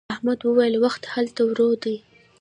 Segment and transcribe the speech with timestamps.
[0.13, 1.95] احمد وويل: وخت هلته ورو دی.